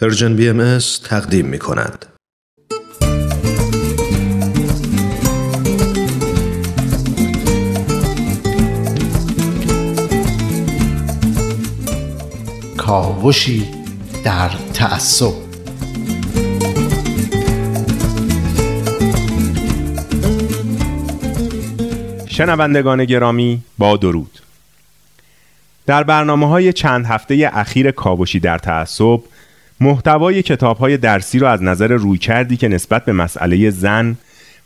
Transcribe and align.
پرژن 0.00 0.36
بی 0.36 0.48
ام 0.48 0.78
تقدیم 1.04 1.46
می 1.46 1.58
کند. 1.58 2.06
کاوشی 12.76 13.68
در 14.24 14.50
تعصب 14.74 15.32
شنوندگان 22.28 23.04
گرامی 23.04 23.62
با 23.78 23.96
درود 23.96 24.40
در 25.86 26.02
برنامه 26.02 26.48
های 26.48 26.72
چند 26.72 27.06
هفته 27.06 27.50
اخیر 27.52 27.90
کاوشی 27.90 28.40
در 28.40 28.58
تعصب 28.58 29.20
محتوای 29.84 30.42
کتاب 30.42 30.78
های 30.78 30.96
درسی 30.96 31.38
را 31.38 31.50
از 31.50 31.62
نظر 31.62 31.88
روی 31.88 32.18
کردی 32.18 32.56
که 32.56 32.68
نسبت 32.68 33.04
به 33.04 33.12
مسئله 33.12 33.70
زن 33.70 34.16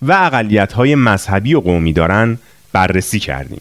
و 0.02 0.12
اقلیت 0.12 0.72
های 0.72 0.94
مذهبی 0.94 1.54
و 1.54 1.60
قومی 1.60 1.92
دارن 1.92 2.38
بررسی 2.72 3.18
کردیم 3.18 3.60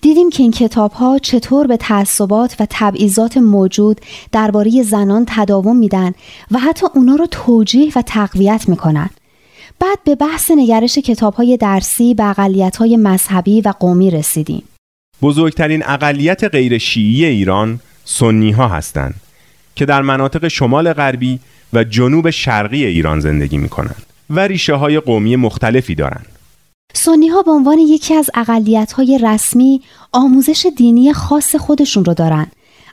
دیدیم 0.00 0.30
که 0.30 0.42
این 0.42 0.52
کتاب 0.52 0.92
ها 0.92 1.18
چطور 1.18 1.66
به 1.66 1.76
تعصبات 1.76 2.56
و 2.60 2.66
تبعیضات 2.70 3.36
موجود 3.36 4.00
درباره 4.32 4.82
زنان 4.82 5.24
تداوم 5.28 5.76
میدن 5.76 6.12
و 6.50 6.58
حتی 6.58 6.86
اونا 6.94 7.14
رو 7.14 7.26
توجیه 7.30 7.92
و 7.96 8.02
تقویت 8.06 8.68
می‌کنن. 8.68 9.10
بعد 9.80 9.98
به 10.04 10.14
بحث 10.14 10.50
نگرش 10.56 10.98
کتاب 10.98 11.34
های 11.34 11.56
درسی 11.56 12.14
به 12.14 12.24
اقلیت 12.24 12.76
های 12.76 12.96
مذهبی 12.96 13.60
و 13.60 13.72
قومی 13.80 14.10
رسیدیم. 14.10 14.62
بزرگترین 15.22 15.82
اقلیت 15.86 16.44
غیر 16.44 16.78
شیعی 16.78 17.24
ایران 17.24 17.80
سنی 18.04 18.50
ها 18.50 18.68
هستند 18.68 19.23
که 19.76 19.84
در 19.86 20.02
مناطق 20.02 20.48
شمال 20.48 20.92
غربی 20.92 21.40
و 21.72 21.84
جنوب 21.84 22.30
شرقی 22.30 22.84
ایران 22.84 23.20
زندگی 23.20 23.58
می 23.58 23.68
کنند 23.68 24.02
و 24.30 24.40
ریشه 24.40 24.74
های 24.74 25.00
قومی 25.00 25.36
مختلفی 25.36 25.94
دارند. 25.94 26.26
سنی 26.92 27.28
ها 27.28 27.42
به 27.42 27.50
عنوان 27.50 27.78
یکی 27.78 28.14
از 28.14 28.30
اقلیت 28.34 28.92
های 28.92 29.18
رسمی 29.22 29.80
آموزش 30.12 30.66
دینی 30.76 31.12
خاص 31.12 31.56
خودشون 31.56 32.04
رو 32.04 32.14
دارن 32.14 32.46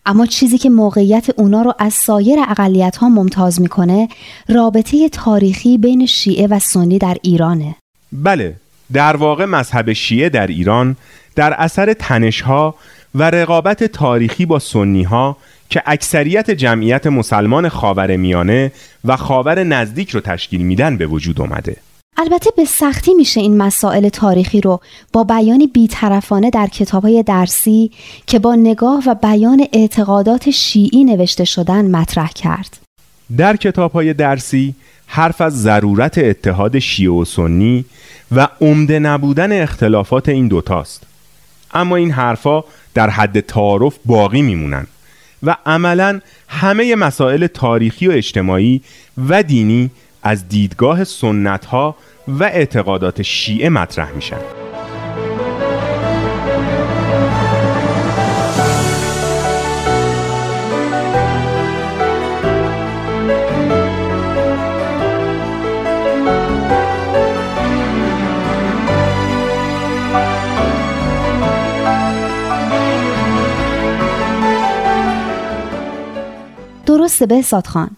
اما 0.05 0.25
چیزی 0.25 0.57
که 0.57 0.69
موقعیت 0.69 1.29
اونا 1.35 1.61
رو 1.61 1.73
از 1.79 1.93
سایر 1.93 2.39
اقلیت 2.47 2.97
ها 2.97 3.09
ممتاز 3.09 3.61
می‌کنه 3.61 4.07
رابطه 4.49 5.09
تاریخی 5.09 5.77
بین 5.77 6.05
شیعه 6.05 6.47
و 6.47 6.59
سنی 6.59 6.97
در 6.97 7.17
ایرانه 7.21 7.75
بله 8.11 8.55
در 8.93 9.15
واقع 9.15 9.45
مذهب 9.45 9.93
شیعه 9.93 10.29
در 10.29 10.47
ایران 10.47 10.95
در 11.35 11.53
اثر 11.53 11.93
تنشها 11.93 12.75
و 13.15 13.23
رقابت 13.23 13.83
تاریخی 13.83 14.45
با 14.45 14.59
سنی 14.59 15.03
ها 15.03 15.37
که 15.71 15.83
اکثریت 15.85 16.51
جمعیت 16.51 17.07
مسلمان 17.07 17.69
خاور 17.69 18.15
میانه 18.15 18.71
و 19.05 19.17
خاور 19.17 19.63
نزدیک 19.63 20.09
رو 20.09 20.19
تشکیل 20.19 20.61
میدن 20.61 20.97
به 20.97 21.07
وجود 21.07 21.41
اومده 21.41 21.75
البته 22.17 22.49
به 22.57 22.65
سختی 22.65 23.13
میشه 23.13 23.41
این 23.41 23.57
مسائل 23.57 24.09
تاریخی 24.09 24.61
رو 24.61 24.79
با 25.13 25.23
بیانی 25.23 25.67
بیطرفانه 25.67 26.49
در 26.49 26.67
کتابهای 26.67 27.23
درسی 27.23 27.91
که 28.27 28.39
با 28.39 28.55
نگاه 28.55 29.03
و 29.05 29.15
بیان 29.15 29.67
اعتقادات 29.73 30.49
شیعی 30.49 31.03
نوشته 31.03 31.45
شدن 31.45 31.91
مطرح 31.91 32.29
کرد. 32.29 32.77
در 33.37 33.55
کتابهای 33.55 34.13
درسی 34.13 34.75
حرف 35.07 35.41
از 35.41 35.61
ضرورت 35.61 36.17
اتحاد 36.17 36.79
شیعه 36.79 37.11
و 37.11 37.25
سنی 37.25 37.85
و 38.31 38.47
عمده 38.61 38.99
نبودن 38.99 39.61
اختلافات 39.61 40.29
این 40.29 40.47
دوتاست. 40.47 41.03
اما 41.73 41.95
این 41.95 42.11
حرفا 42.11 42.63
در 42.93 43.09
حد 43.09 43.39
تعارف 43.39 43.97
باقی 44.05 44.41
میمونن 44.41 44.87
و 45.43 45.55
عملا 45.65 46.19
همه 46.47 46.95
مسائل 46.95 47.47
تاریخی 47.47 48.07
و 48.07 48.11
اجتماعی 48.11 48.81
و 49.29 49.43
دینی 49.43 49.89
از 50.23 50.49
دیدگاه 50.49 51.03
سنت 51.03 51.65
ها 51.65 51.95
و 52.27 52.43
اعتقادات 52.43 53.21
شیعه 53.21 53.69
مطرح 53.69 54.11
میشن. 54.11 54.60
درسته 77.01 77.25
به 77.25 77.41
خان 77.65 77.89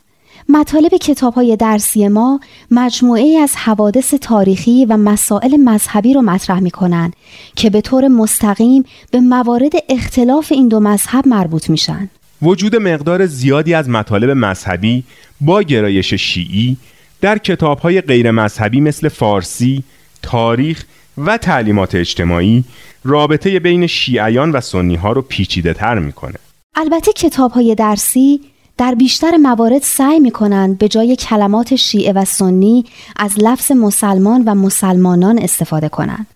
مطالب 0.49 0.91
کتاب 1.01 1.33
های 1.33 1.57
درسی 1.57 2.07
ما 2.07 2.39
مجموعه 2.71 3.39
از 3.43 3.55
حوادث 3.55 4.13
تاریخی 4.13 4.85
و 4.85 4.97
مسائل 4.97 5.57
مذهبی 5.57 6.13
رو 6.13 6.21
مطرح 6.21 6.59
می 6.59 6.71
کنند 6.71 7.15
که 7.55 7.69
به 7.69 7.81
طور 7.81 8.07
مستقیم 8.07 8.83
به 9.11 9.19
موارد 9.19 9.71
اختلاف 9.89 10.51
این 10.51 10.67
دو 10.67 10.79
مذهب 10.79 11.27
مربوط 11.27 11.69
میشن. 11.69 12.09
وجود 12.41 12.75
مقدار 12.75 13.25
زیادی 13.25 13.73
از 13.73 13.89
مطالب 13.89 14.29
مذهبی 14.29 15.03
با 15.41 15.61
گرایش 15.61 16.13
شیعی 16.13 16.77
در 17.21 17.37
کتاب 17.37 17.79
های 17.79 18.01
غیر 18.01 18.31
مذهبی 18.31 18.81
مثل 18.81 19.09
فارسی، 19.09 19.83
تاریخ 20.21 20.85
و 21.17 21.37
تعلیمات 21.37 21.95
اجتماعی 21.95 22.63
رابطه 23.03 23.59
بین 23.59 23.87
شیعیان 23.87 24.51
و 24.51 24.61
سنی 24.61 24.95
ها 24.95 25.11
رو 25.11 25.21
پیچیده 25.21 25.73
تر 25.73 25.99
می‌کنه. 25.99 26.35
البته 26.75 27.13
کتاب 27.13 27.51
های 27.51 27.75
درسی 27.75 28.52
در 28.77 28.95
بیشتر 28.95 29.37
موارد 29.37 29.81
سعی 29.81 30.19
می 30.19 30.31
کنند 30.31 30.77
به 30.77 30.87
جای 30.87 31.15
کلمات 31.15 31.75
شیعه 31.75 32.13
و 32.13 32.25
سنی 32.25 32.85
از 33.15 33.33
لفظ 33.37 33.71
مسلمان 33.71 34.43
و 34.45 34.55
مسلمانان 34.55 35.39
استفاده 35.39 35.89
کنند. 35.89 36.27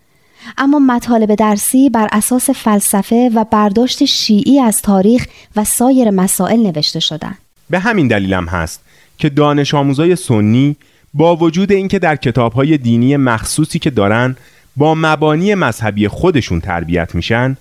اما 0.57 0.79
مطالب 0.79 1.35
درسی 1.35 1.89
بر 1.89 2.09
اساس 2.11 2.49
فلسفه 2.49 3.31
و 3.35 3.43
برداشت 3.43 4.05
شیعی 4.05 4.59
از 4.59 4.81
تاریخ 4.81 5.25
و 5.55 5.63
سایر 5.63 6.09
مسائل 6.09 6.59
نوشته 6.59 6.99
شدند. 6.99 7.37
به 7.69 7.79
همین 7.79 8.07
دلیلم 8.07 8.45
هست 8.45 8.81
که 9.17 9.29
دانش 9.29 9.73
آموزای 9.73 10.15
سنی 10.15 10.75
با 11.13 11.35
وجود 11.35 11.71
اینکه 11.71 11.99
در 11.99 12.15
کتابهای 12.15 12.77
دینی 12.77 13.17
مخصوصی 13.17 13.79
که 13.79 13.89
دارن 13.89 14.35
با 14.77 14.95
مبانی 14.95 15.55
مذهبی 15.55 16.07
خودشون 16.07 16.61
تربیت 16.61 17.15
میشن 17.15 17.57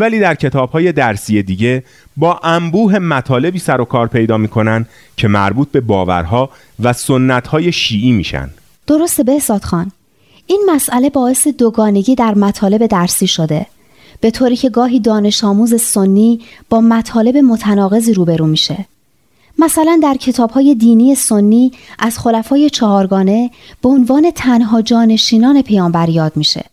ولی 0.00 0.20
در 0.20 0.34
کتاب 0.34 0.70
های 0.70 0.92
درسی 0.92 1.42
دیگه 1.42 1.84
با 2.16 2.40
انبوه 2.42 2.98
مطالبی 2.98 3.58
سر 3.58 3.80
و 3.80 3.84
کار 3.84 4.06
پیدا 4.06 4.36
می‌کنن 4.36 4.86
که 5.16 5.28
مربوط 5.28 5.68
به 5.68 5.80
باورها 5.80 6.50
و 6.82 6.92
سنت 6.92 7.46
های 7.46 7.72
شیعی 7.72 8.12
میشن. 8.12 8.50
درسته 8.86 9.22
به 9.22 9.40
خان. 9.62 9.92
این 10.46 10.62
مسئله 10.74 11.10
باعث 11.10 11.48
دوگانگی 11.48 12.14
در 12.14 12.34
مطالب 12.34 12.86
درسی 12.86 13.26
شده. 13.26 13.66
به 14.20 14.30
طوری 14.30 14.56
که 14.56 14.70
گاهی 14.70 15.00
دانش 15.00 15.44
آموز 15.44 15.80
سنی 15.80 16.40
با 16.68 16.80
مطالب 16.80 17.36
متناقضی 17.36 18.14
روبرو 18.14 18.46
میشه. 18.46 18.86
مثلا 19.58 20.00
در 20.02 20.14
کتاب 20.14 20.50
های 20.50 20.74
دینی 20.74 21.14
سنی 21.14 21.72
از 21.98 22.18
خلفای 22.18 22.70
چهارگانه 22.70 23.50
به 23.82 23.88
عنوان 23.88 24.30
تنها 24.30 24.82
جانشینان 24.82 25.62
پیامبر 25.62 26.08
یاد 26.08 26.32
میشه. 26.36 26.64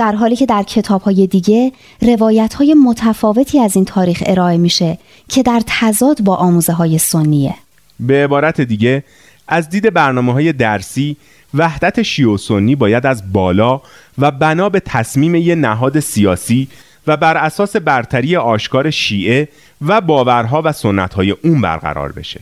در 0.00 0.12
حالی 0.12 0.36
که 0.36 0.46
در 0.46 0.62
کتاب 0.62 1.02
های 1.02 1.26
دیگه 1.26 1.72
روایت 2.02 2.54
های 2.54 2.74
متفاوتی 2.74 3.60
از 3.60 3.76
این 3.76 3.84
تاریخ 3.84 4.22
ارائه 4.26 4.56
میشه 4.56 4.98
که 5.28 5.42
در 5.42 5.62
تضاد 5.66 6.20
با 6.20 6.36
آموزه 6.36 6.72
های 6.72 6.98
سنیه. 6.98 7.54
به 8.00 8.24
عبارت 8.24 8.60
دیگه 8.60 9.04
از 9.48 9.70
دید 9.70 9.94
برنامه 9.94 10.32
های 10.32 10.52
درسی 10.52 11.16
وحدت 11.54 12.02
شیعه 12.02 12.28
و 12.28 12.36
سنی 12.36 12.74
باید 12.74 13.06
از 13.06 13.32
بالا 13.32 13.80
و 14.18 14.30
بنا 14.30 14.68
به 14.68 14.80
تصمیم 14.80 15.34
یه 15.34 15.54
نهاد 15.54 16.00
سیاسی 16.00 16.68
و 17.06 17.16
بر 17.16 17.36
اساس 17.36 17.76
برتری 17.76 18.36
آشکار 18.36 18.90
شیعه 18.90 19.48
و 19.86 20.00
باورها 20.00 20.62
و 20.64 20.72
سنتهای 20.72 21.30
اون 21.30 21.60
برقرار 21.60 22.12
بشه. 22.12 22.40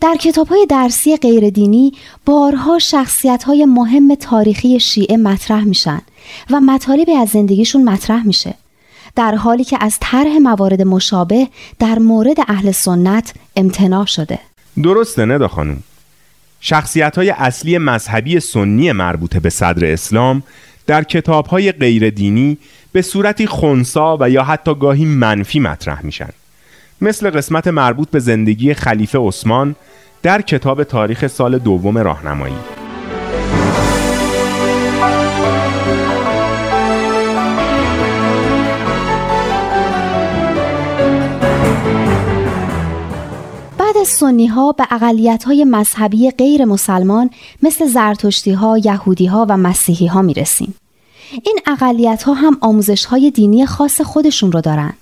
در 0.00 0.16
کتاب 0.20 0.48
های 0.48 0.66
درسی 0.68 1.16
غیردینی 1.16 1.92
بارها 2.24 2.78
شخصیت 2.78 3.44
های 3.44 3.64
مهم 3.64 4.14
تاریخی 4.14 4.80
شیعه 4.80 5.16
مطرح 5.16 5.64
میشن 5.64 6.00
و 6.50 6.60
مطالبی 6.60 7.12
از 7.12 7.28
زندگیشون 7.28 7.84
مطرح 7.84 8.26
میشه. 8.26 8.54
در 9.16 9.34
حالی 9.34 9.64
که 9.64 9.78
از 9.80 9.98
طرح 10.00 10.38
موارد 10.42 10.82
مشابه 10.82 11.48
در 11.78 11.98
مورد 11.98 12.36
اهل 12.48 12.70
سنت 12.70 13.34
امتناع 13.56 14.06
شده. 14.06 14.38
درسته 14.82 15.24
ندا 15.24 15.48
خانم. 15.48 15.82
شخصیت 16.60 17.16
های 17.16 17.30
اصلی 17.30 17.78
مذهبی 17.78 18.40
سنی 18.40 18.92
مربوطه 18.92 19.40
به 19.40 19.50
صدر 19.50 19.92
اسلام 19.92 20.42
در 20.86 21.04
کتاب 21.04 21.46
های 21.46 21.72
غیر 21.72 22.10
دینی 22.10 22.58
به 22.92 23.02
صورتی 23.02 23.46
خونسا 23.46 24.16
و 24.20 24.30
یا 24.30 24.42
حتی 24.42 24.74
گاهی 24.74 25.04
منفی 25.04 25.60
مطرح 25.60 26.04
میشن. 26.04 26.30
مثل 27.00 27.30
قسمت 27.30 27.66
مربوط 27.66 28.10
به 28.10 28.18
زندگی 28.18 28.74
خلیفه 28.74 29.18
عثمان 29.18 29.76
در 30.22 30.42
کتاب 30.42 30.84
تاریخ 30.84 31.26
سال 31.26 31.58
دوم 31.58 31.98
راهنمایی 31.98 32.56
سنی 44.10 44.46
ها 44.46 44.72
به 44.72 44.86
اقلیت 44.90 45.44
های 45.44 45.64
مذهبی 45.64 46.30
غیر 46.30 46.64
مسلمان 46.64 47.30
مثل 47.62 47.86
زرتشتی 47.86 48.52
ها، 48.52 48.78
یهودی 48.78 49.26
ها 49.26 49.46
و 49.48 49.56
مسیحی 49.56 50.06
ها 50.06 50.22
می 50.22 50.34
رسیم. 50.34 50.74
این 51.44 51.58
اقلیت 51.66 52.22
ها 52.22 52.32
هم 52.32 52.58
آموزش 52.60 53.04
های 53.04 53.30
دینی 53.30 53.66
خاص 53.66 54.00
خودشون 54.00 54.52
رو 54.52 54.60
دارن. 54.60 54.92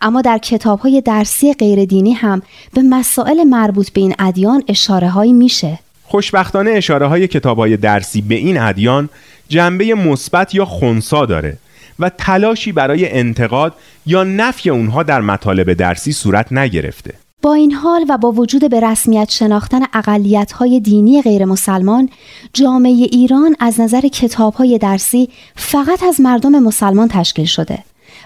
اما 0.00 0.22
در 0.22 0.38
کتاب 0.38 0.80
های 0.80 1.00
درسی 1.00 1.52
غیر 1.52 1.84
دینی 1.84 2.12
هم 2.12 2.42
به 2.74 2.82
مسائل 2.82 3.44
مربوط 3.44 3.90
به 3.90 4.00
این 4.00 4.14
ادیان 4.18 4.62
اشاره 4.68 5.08
هایی 5.08 5.32
میشه. 5.32 5.78
خوشبختانه 6.02 6.70
اشاره 6.70 7.06
های 7.06 7.28
کتاب 7.28 7.58
های 7.58 7.76
درسی 7.76 8.20
به 8.20 8.34
این 8.34 8.58
ادیان 8.60 9.08
جنبه 9.48 9.94
مثبت 9.94 10.54
یا 10.54 10.64
خونسا 10.64 11.26
داره 11.26 11.56
و 11.98 12.08
تلاشی 12.08 12.72
برای 12.72 13.12
انتقاد 13.12 13.74
یا 14.06 14.24
نفی 14.24 14.70
اونها 14.70 15.02
در 15.02 15.20
مطالب 15.20 15.72
درسی 15.72 16.12
صورت 16.12 16.52
نگرفته. 16.52 17.14
با 17.42 17.54
این 17.54 17.72
حال 17.72 18.04
و 18.08 18.18
با 18.18 18.32
وجود 18.32 18.70
به 18.70 18.80
رسمیت 18.80 19.30
شناختن 19.30 19.80
اقلیت 19.92 20.52
های 20.52 20.80
دینی 20.80 21.22
غیر 21.22 21.44
مسلمان 21.44 22.08
جامعه 22.52 22.92
ایران 22.92 23.56
از 23.60 23.80
نظر 23.80 24.00
کتاب 24.00 24.54
های 24.54 24.78
درسی 24.78 25.28
فقط 25.56 26.02
از 26.02 26.20
مردم 26.20 26.58
مسلمان 26.58 27.08
تشکیل 27.08 27.44
شده 27.44 27.78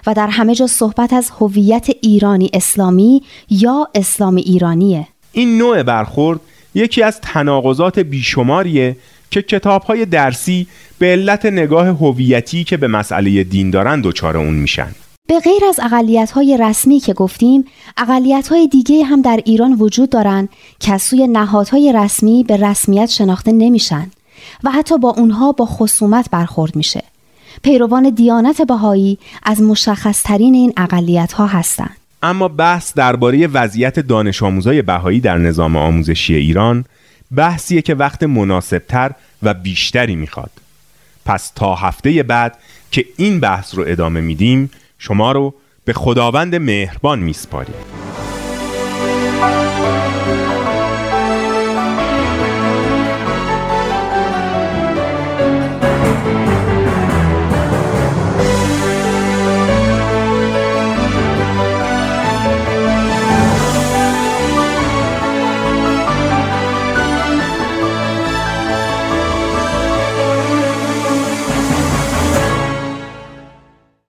و 0.07 0.13
در 0.13 0.27
همه 0.27 0.55
جا 0.55 0.67
صحبت 0.67 1.13
از 1.13 1.31
هویت 1.39 1.87
ایرانی 2.01 2.49
اسلامی 2.53 3.23
یا 3.49 3.87
اسلام 3.95 4.35
ایرانیه. 4.35 5.07
این 5.31 5.57
نوع 5.57 5.83
برخورد 5.83 6.39
یکی 6.75 7.03
از 7.03 7.21
تناقضات 7.21 7.99
بیشماریه 7.99 8.97
که 9.31 9.41
کتاب 9.41 9.83
های 9.83 10.05
درسی 10.05 10.67
به 10.99 11.05
علت 11.05 11.45
نگاه 11.45 11.87
هویتی 11.87 12.63
که 12.63 12.77
به 12.77 12.87
مسئله 12.87 13.43
دین 13.43 13.69
دارن 13.69 14.01
دچار 14.01 14.37
اون 14.37 14.53
میشن. 14.53 14.95
به 15.27 15.39
غیر 15.39 15.65
از 15.69 15.79
اقلیت 15.83 16.31
های 16.31 16.57
رسمی 16.57 16.99
که 16.99 17.13
گفتیم 17.13 17.65
اقلیت 17.97 18.47
های 18.47 18.67
دیگه 18.67 19.03
هم 19.03 19.21
در 19.21 19.39
ایران 19.45 19.73
وجود 19.73 20.09
دارن 20.09 20.49
که 20.79 20.93
از 20.93 21.01
سوی 21.01 21.27
نهادهای 21.27 21.93
رسمی 21.95 22.43
به 22.43 22.57
رسمیت 22.57 23.09
شناخته 23.09 23.51
نمیشن 23.51 24.11
و 24.63 24.71
حتی 24.71 24.97
با 24.97 25.09
اونها 25.09 25.51
با 25.51 25.65
خصومت 25.65 26.29
برخورد 26.31 26.75
میشه. 26.75 27.03
پیروان 27.63 28.09
دیانت 28.09 28.61
بهایی 28.61 29.17
از 29.43 29.61
مشخصترین 29.61 30.53
این 30.53 30.73
اقلیت 30.77 31.33
ها 31.33 31.47
هستند. 31.47 31.97
اما 32.23 32.47
بحث 32.47 32.93
درباره 32.93 33.47
وضعیت 33.47 33.99
دانش 33.99 34.43
آموزای 34.43 34.81
بهایی 34.81 35.19
در 35.19 35.37
نظام 35.37 35.75
آموزشی 35.75 36.35
ایران 36.35 36.85
بحثیه 37.35 37.81
که 37.81 37.95
وقت 37.95 38.23
مناسبتر 38.23 39.11
و 39.43 39.53
بیشتری 39.53 40.15
می‌خواد. 40.15 40.51
پس 41.25 41.51
تا 41.55 41.75
هفته 41.75 42.23
بعد 42.23 42.57
که 42.91 43.05
این 43.17 43.39
بحث 43.39 43.75
رو 43.75 43.83
ادامه 43.87 44.21
میدیم 44.21 44.71
شما 44.99 45.31
رو 45.31 45.53
به 45.85 45.93
خداوند 45.93 46.55
مهربان 46.55 47.19
میسپاریم. 47.19 47.75